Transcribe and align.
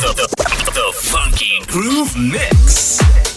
the, 0.00 0.14
the, 0.14 0.26
the 0.72 0.92
funky 0.94 1.60
groove 1.66 2.16
mix. 2.16 3.27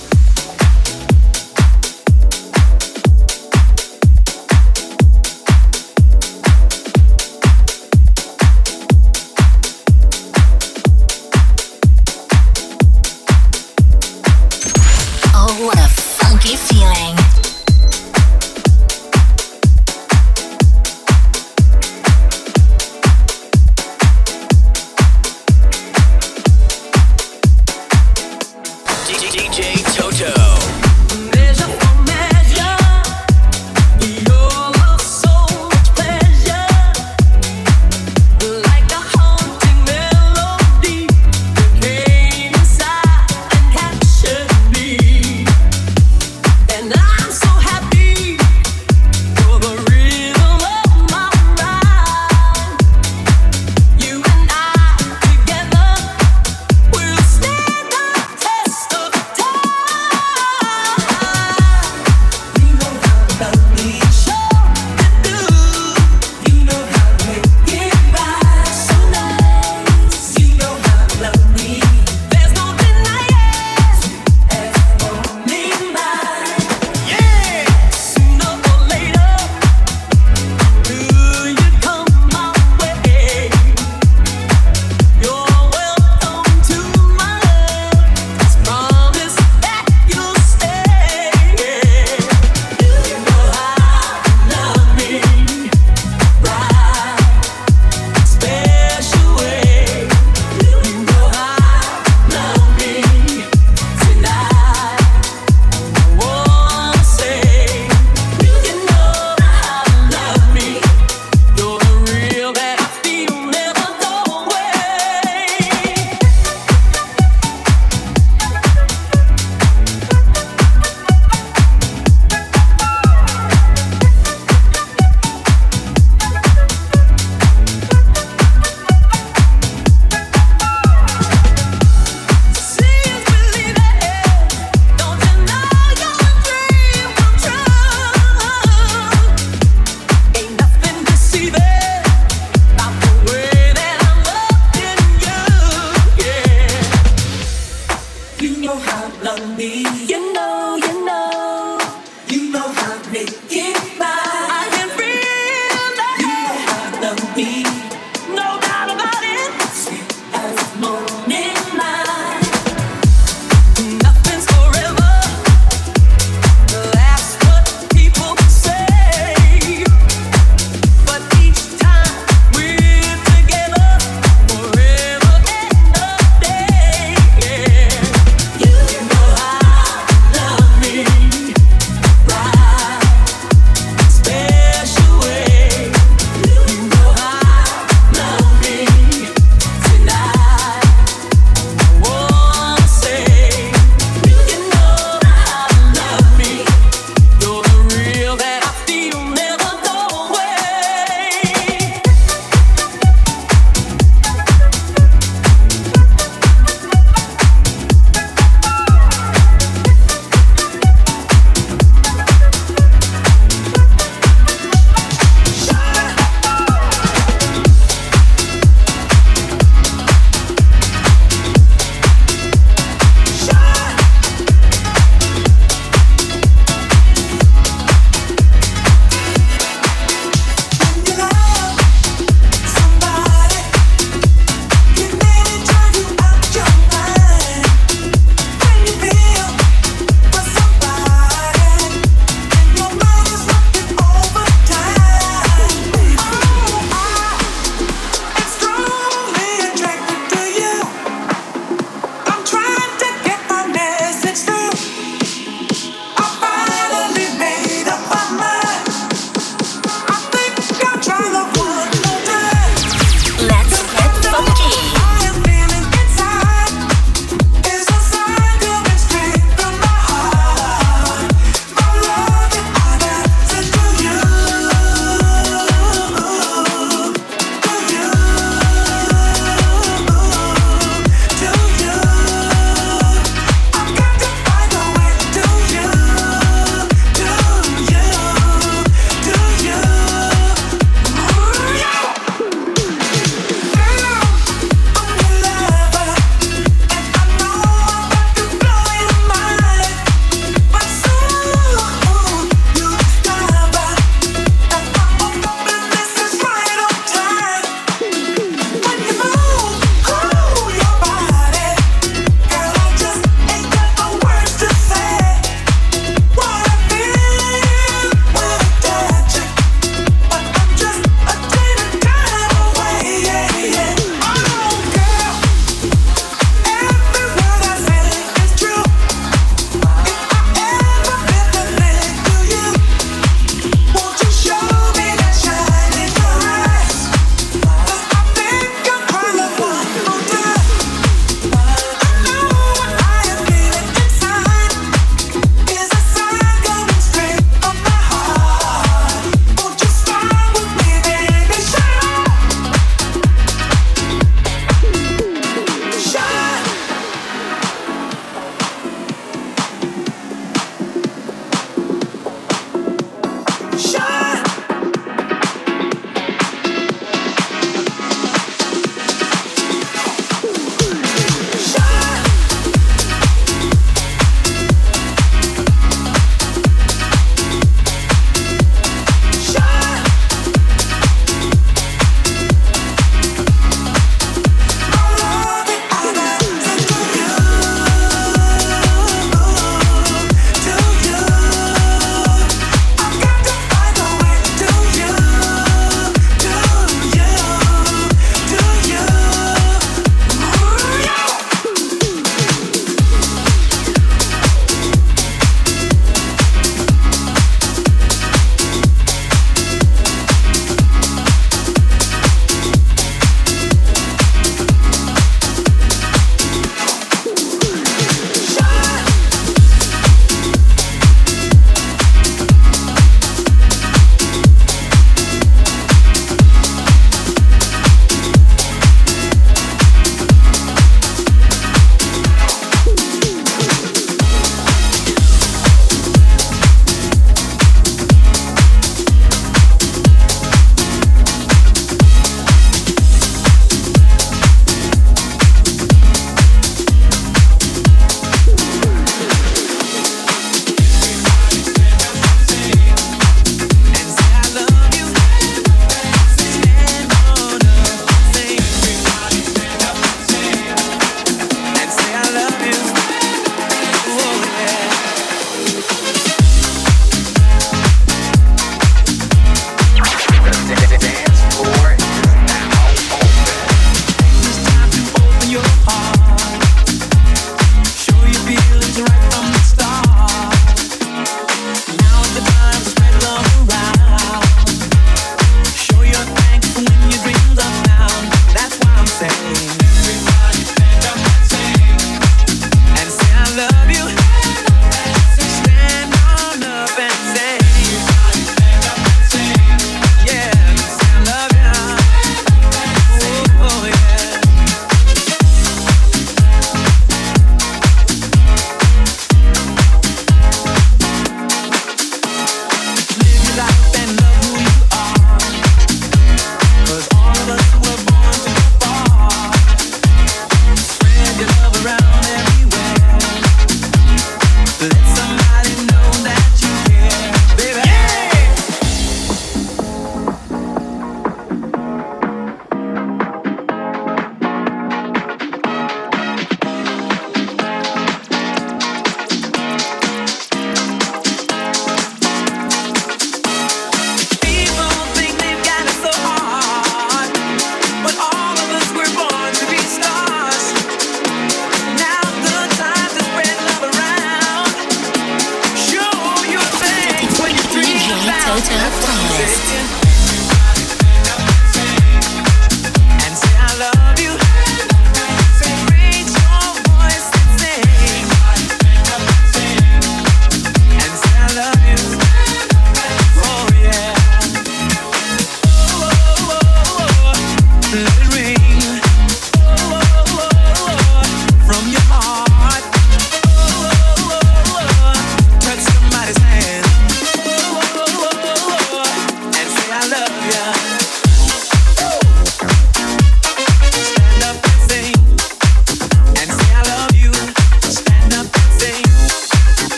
love 149.24 149.57
me. 149.57 149.84
You 150.06 150.34
know, 150.34 150.78
you 150.78 151.06
know, 151.06 151.79
you 152.28 152.52
know 152.52 152.68
how 152.68 152.97
to 153.02 153.12
make 153.12 153.29
it 153.50 154.00
right. 154.00 154.21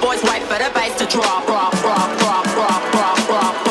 boys 0.00 0.22
wait 0.24 0.42
for 0.42 0.58
the 0.58 0.70
bass 0.74 0.94
to 0.98 1.06
drop, 1.06 1.46
drop, 1.46 1.72
drop, 1.80 2.18
drop, 2.18 2.44
drop, 2.44 2.92
drop, 2.92 3.26
drop. 3.26 3.67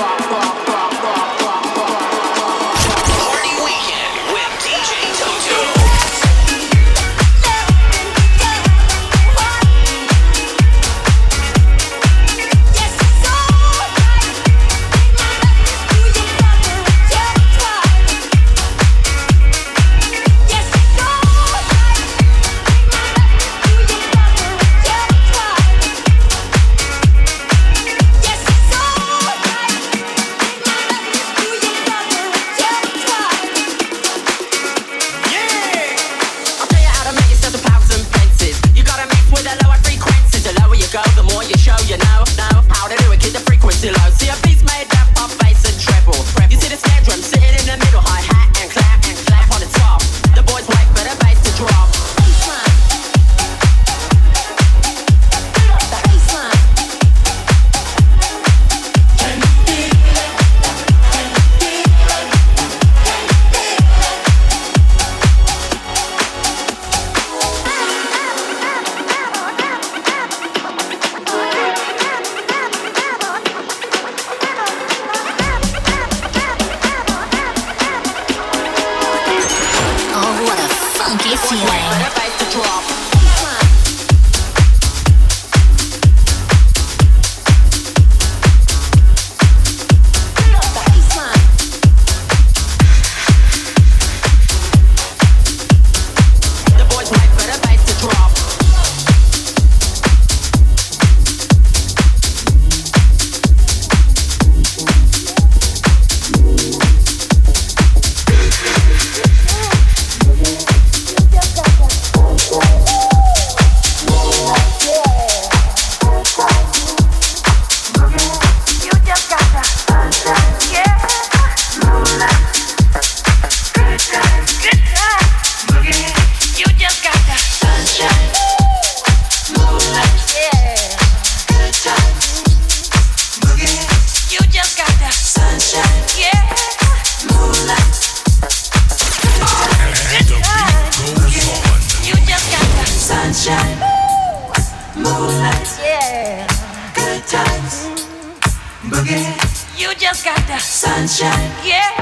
Boogie. 148.98 149.30
You 149.78 149.94
just 149.96 150.26
got 150.26 150.42
the 150.48 150.58
Sunshine, 150.58 151.52
yeah. 151.64 151.94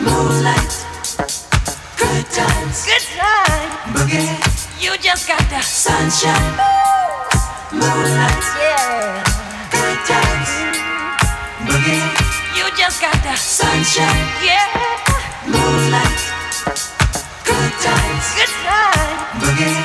moonlight, 0.00 0.72
good 1.96 2.26
times, 2.34 2.84
Good 2.84 3.06
time. 3.14 3.70
boogie. 3.94 4.34
You 4.82 4.96
just 4.98 5.28
got 5.28 5.38
the 5.50 5.60
Sunshine, 5.62 6.56
moonlight, 7.72 8.44
yeah. 8.58 9.22
good 9.70 9.98
times, 10.10 10.50
boogie. 11.62 12.02
You 12.58 12.66
just 12.76 13.00
got 13.00 13.14
the 13.22 13.36
Sunshine, 13.36 14.26
yeah. 14.42 14.66
moonlight, 15.46 16.20
good 17.46 17.72
times, 17.86 18.26
Good 18.34 18.52
time. 18.66 19.16
boogie. 19.38 19.78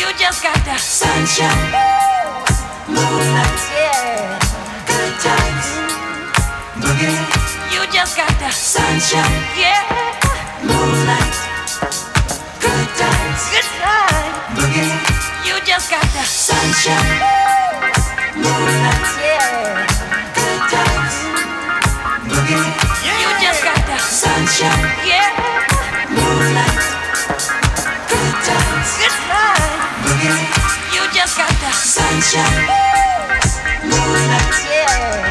You 0.00 0.06
just 0.18 0.42
got 0.42 0.58
the 0.64 0.76
Sunshine, 0.76 1.70
moonlight, 2.88 3.62
yeah. 3.78 4.43
Times, 6.84 6.98
boogie. 6.98 7.74
You 7.74 7.86
just 7.92 8.16
got 8.16 8.28
the 8.38 8.50
Sunshine, 8.50 9.42
yeah. 9.58 9.82
moonlight, 10.62 11.34
good 12.60 12.88
times, 12.96 13.42
Good 13.52 13.68
time. 13.80 14.32
boogie. 14.56 14.92
You 15.46 15.60
just 15.64 15.90
got 15.90 16.02
the 16.12 16.24
Sunshine, 16.24 17.20
moonlight, 18.36 19.06
yeah. 19.20 19.86
good 20.34 20.60
times, 20.72 21.16
boogie. 22.28 22.64
You 23.04 23.28
just 23.40 23.64
got 23.64 23.80
the 23.86 23.98
Sunshine, 23.98 24.84
yeah. 25.06 25.30
moonlight, 26.10 26.80
good 28.08 28.34
times, 28.44 28.90
Good 29.00 29.16
time. 29.28 29.72
boogie. 30.04 30.40
You 30.94 31.02
just 31.12 31.36
got 31.36 31.50
the 31.50 31.72
Sunshine, 31.72 32.68
moonlight, 33.82 34.56
yeah. 34.70 35.23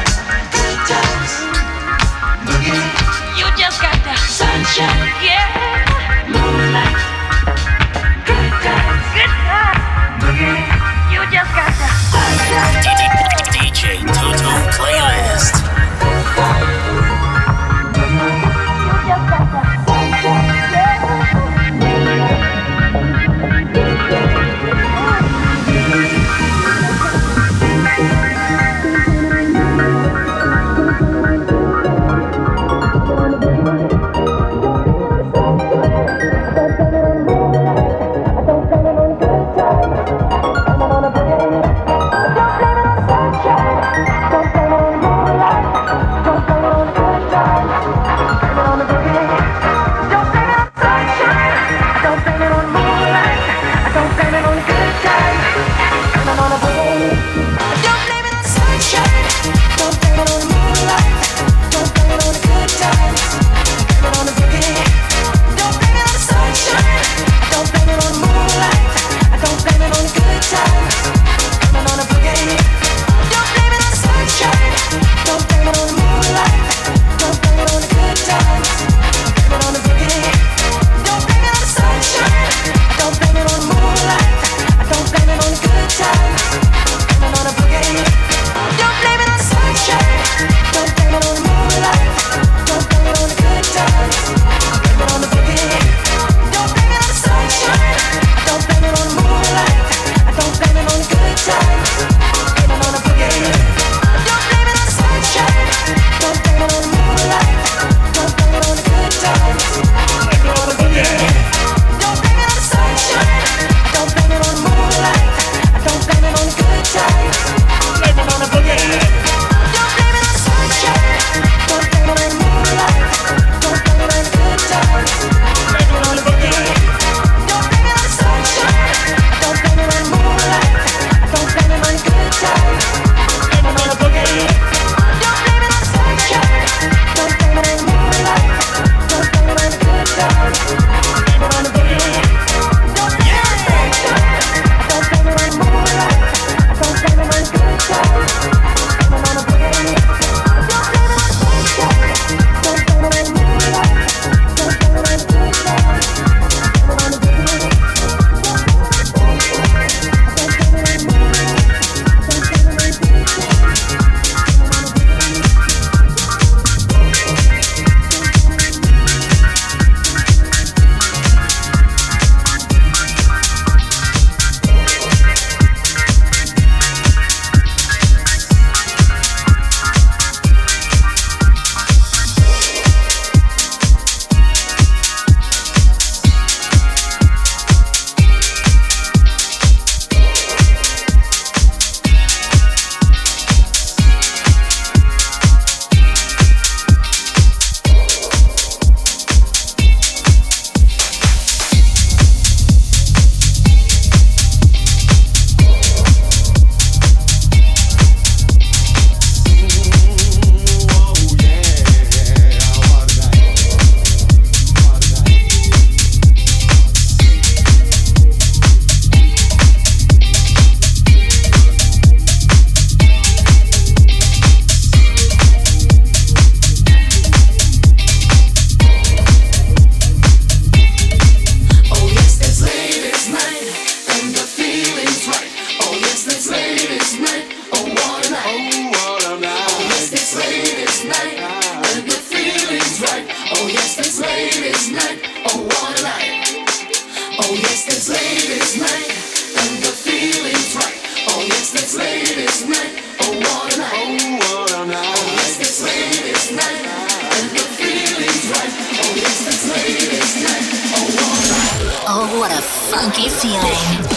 Oh, 247.54 247.56
yes, 247.56 247.86
it's 247.86 248.08
ladies' 248.08 248.80
night, 248.80 249.14
and 249.62 249.78
the 249.78 249.94
feeling's 249.94 250.74
right. 250.74 250.98
Oh 251.30 251.40
yes, 251.46 251.72
it's 251.72 251.94
ladies' 251.94 252.64
oh, 252.64 252.68
night. 252.68 252.98
Oh 253.22 253.30
what 253.38 254.72
a 254.72 254.86
night. 254.86 255.06
Oh 255.06 255.22
yes, 255.38 255.60
it's 255.60 255.80
ladies' 255.84 256.50
night, 256.50 256.82
and 256.82 257.50
the 257.54 257.62
feeling's 257.78 258.50
right. 258.50 258.74
Oh 258.98 259.14
yes, 259.14 259.46
it's 259.46 259.70
ladies' 259.70 260.42
night. 260.42 260.66
Oh 260.98 261.06
what 261.14 261.46
a. 261.46 262.10
Oh 262.10 262.40
what 262.40 262.50
a 262.50 262.60
funky 262.60 263.28
feeling. 263.28 264.13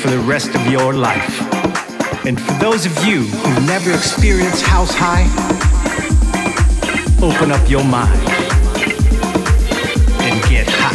For 0.00 0.08
the 0.08 0.18
rest 0.18 0.54
of 0.54 0.66
your 0.66 0.94
life. 0.94 1.42
And 2.26 2.40
for 2.40 2.52
those 2.54 2.86
of 2.86 3.04
you 3.04 3.24
who've 3.24 3.66
never 3.66 3.90
experienced 3.92 4.62
house 4.62 4.94
high, 4.94 5.26
open 7.22 7.52
up 7.52 7.68
your 7.68 7.84
mind 7.84 8.18
and 10.22 10.42
get 10.48 10.66
high. 10.70 10.94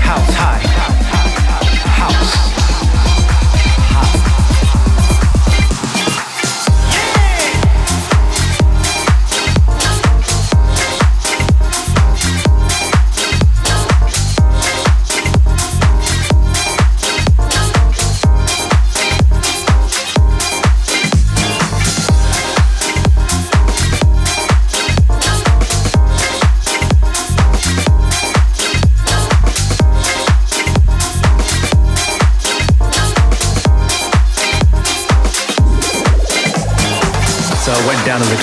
House 0.00 0.34
high. 0.34 0.58
House 1.88 2.37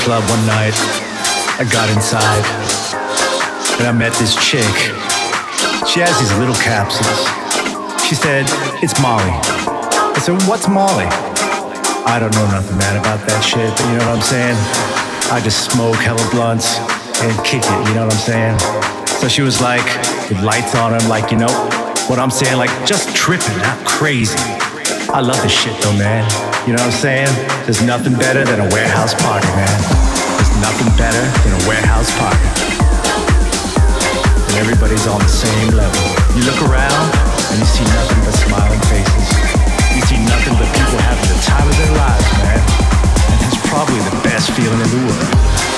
club 0.06 0.22
one 0.30 0.46
night. 0.46 0.78
I 1.58 1.66
got 1.66 1.90
inside. 1.90 2.46
And 3.82 3.90
I 3.90 3.92
met 3.92 4.14
this 4.22 4.38
chick. 4.38 4.70
She 5.90 5.98
has 5.98 6.14
these 6.22 6.30
little 6.38 6.54
capsules. 6.62 7.26
She 8.06 8.14
said, 8.14 8.46
It's 8.86 8.94
Molly. 9.02 9.34
I 9.34 10.22
said, 10.22 10.38
What's 10.46 10.70
Molly? 10.70 11.10
I 12.06 12.22
don't 12.22 12.30
know 12.38 12.46
nothing, 12.54 12.78
man, 12.78 13.02
about 13.02 13.26
that 13.26 13.42
shit, 13.42 13.66
but 13.66 13.82
you 13.90 13.98
know 13.98 14.06
what 14.14 14.22
I'm 14.22 14.30
saying? 14.30 14.58
I 15.34 15.42
just 15.42 15.74
smoke 15.74 15.98
hella 15.98 16.22
blunts 16.30 16.78
and 17.26 17.34
kick 17.42 17.66
it, 17.66 17.80
you 17.90 17.98
know 17.98 18.06
what 18.06 18.14
I'm 18.14 18.26
saying? 18.30 18.56
So 19.18 19.28
she 19.28 19.42
was 19.42 19.58
like, 19.58 19.90
with 20.30 20.38
lights 20.46 20.76
on 20.76 20.94
her, 20.94 21.02
like, 21.10 21.34
you 21.34 21.38
know, 21.42 21.50
what 22.06 22.22
I'm 22.22 22.30
saying, 22.30 22.62
like, 22.62 22.70
just 22.86 23.10
tripping, 23.18 23.58
not 23.58 23.82
crazy. 23.90 24.38
I 25.10 25.26
love 25.26 25.42
this 25.42 25.52
shit 25.52 25.74
though, 25.82 25.98
man. 25.98 26.55
You 26.66 26.74
know 26.74 26.82
what 26.82 26.98
I'm 26.98 26.98
saying? 26.98 27.30
There's 27.70 27.86
nothing 27.86 28.18
better 28.18 28.42
than 28.42 28.58
a 28.58 28.66
warehouse 28.74 29.14
party, 29.14 29.46
man. 29.54 29.70
There's 30.34 30.50
nothing 30.66 30.90
better 30.98 31.22
than 31.46 31.54
a 31.62 31.64
warehouse 31.70 32.10
party. 32.18 32.42
And 34.50 34.56
everybody's 34.58 35.06
on 35.06 35.22
the 35.22 35.30
same 35.30 35.78
level. 35.78 36.02
You 36.34 36.42
look 36.42 36.58
around 36.66 37.06
and 37.54 37.62
you 37.62 37.70
see 37.70 37.86
nothing 37.86 38.18
but 38.26 38.34
smiling 38.34 38.82
faces. 38.90 39.30
You 39.94 40.02
see 40.10 40.18
nothing 40.26 40.58
but 40.58 40.66
people 40.74 40.98
having 41.06 41.30
the 41.30 41.40
time 41.46 41.70
of 41.70 41.78
their 41.78 41.94
lives, 42.02 42.30
man. 42.42 42.58
And 42.58 43.38
it's 43.46 43.62
probably 43.70 44.02
the 44.02 44.18
best 44.26 44.50
feeling 44.58 44.82
in 44.82 44.90
the 44.90 45.02
world. 45.06 45.75